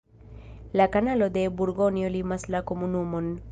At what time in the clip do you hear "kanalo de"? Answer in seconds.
0.95-1.45